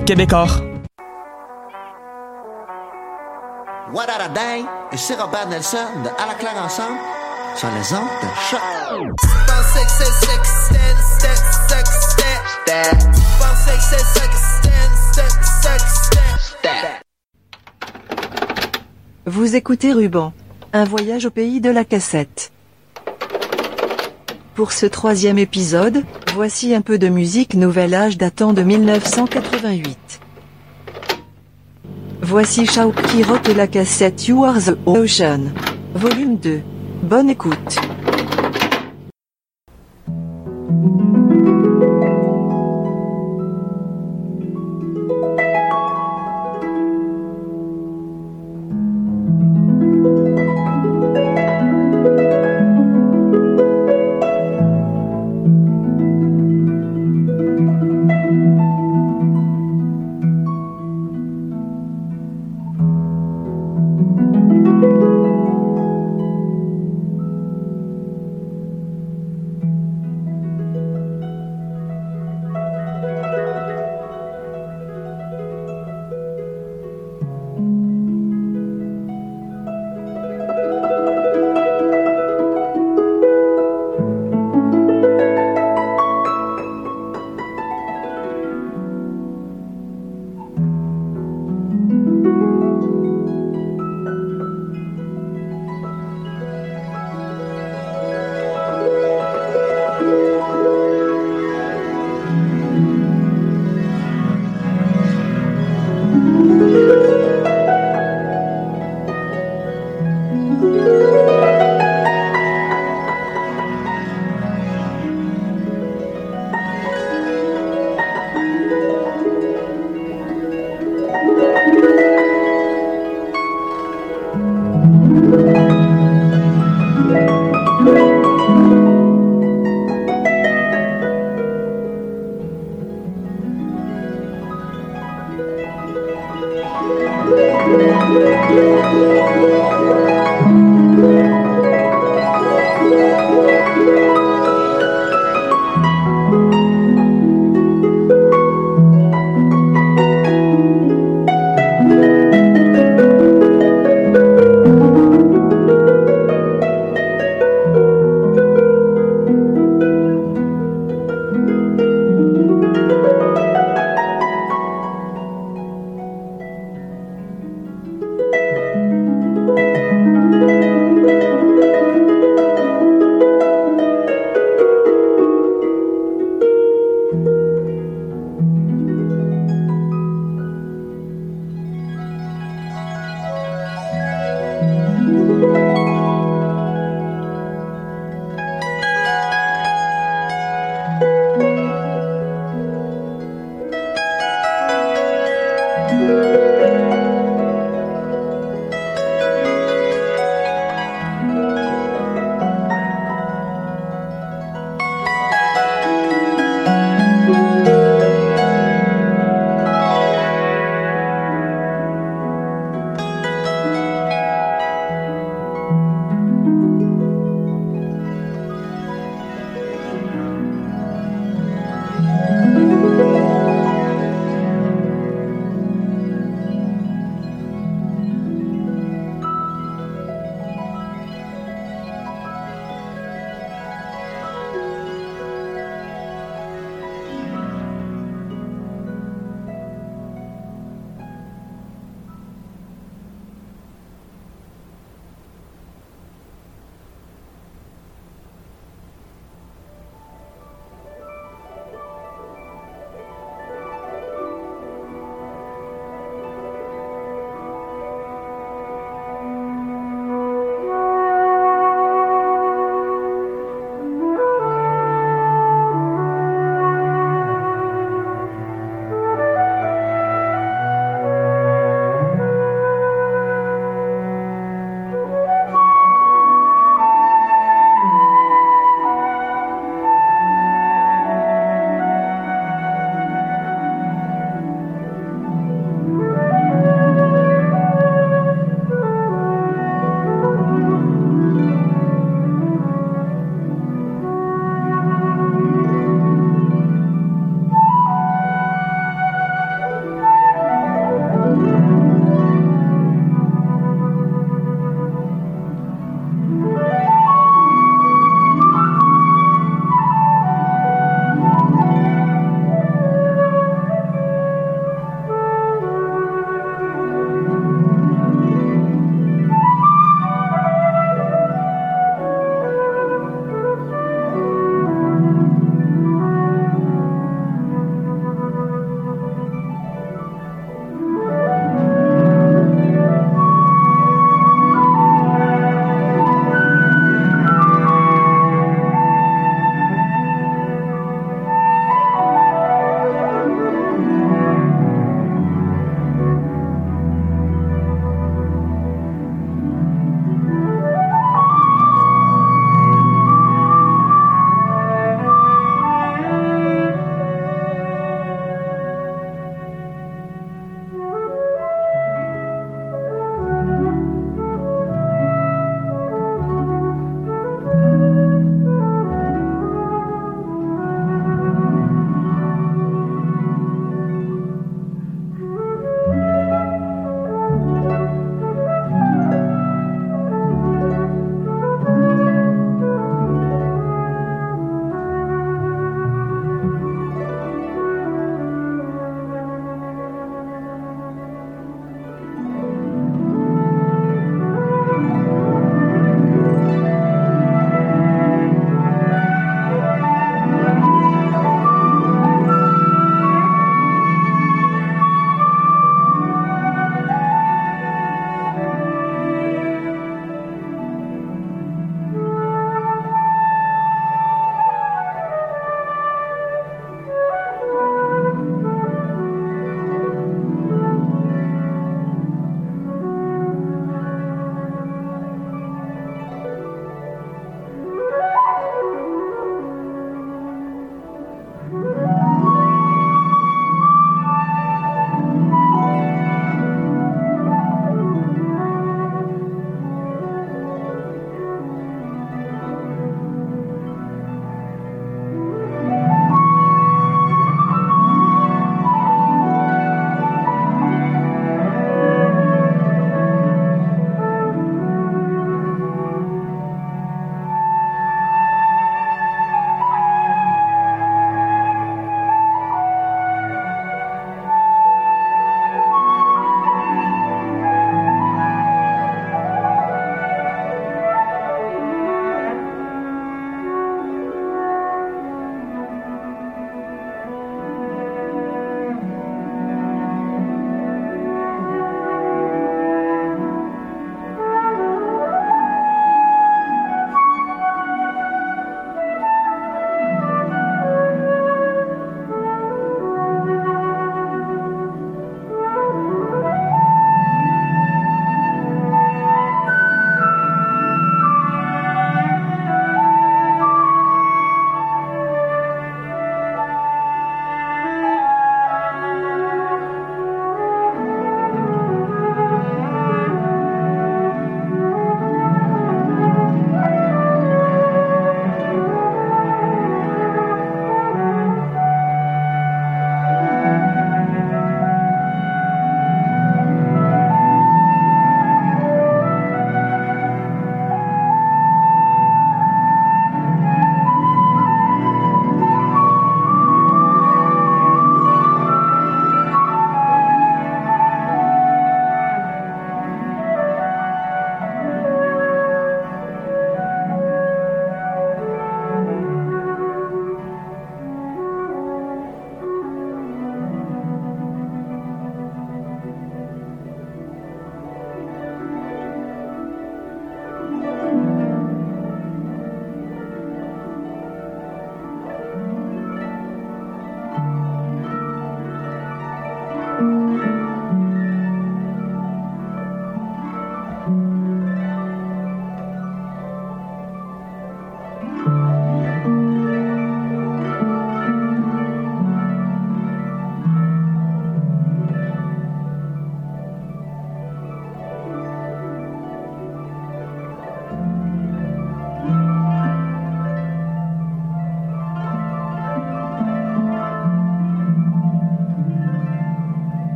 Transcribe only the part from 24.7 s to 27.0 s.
ce troisième épisode, voici un peu